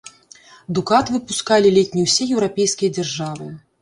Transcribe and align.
Дукат 0.77 1.11
выпускалі 1.15 1.73
ледзь 1.75 1.93
не 1.99 2.07
ўсе 2.07 2.23
еўрапейскія 2.37 2.95
дзяржавы. 2.97 3.53